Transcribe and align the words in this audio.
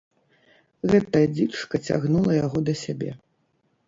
Гэтая 0.91 1.19
дзічка 1.35 1.79
цягнула 1.87 2.31
яго 2.45 2.59
да 2.71 2.75
сябе. 2.83 3.11